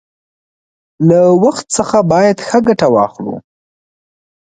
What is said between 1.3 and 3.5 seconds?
وخت څخه باید ښه گټه واخلو.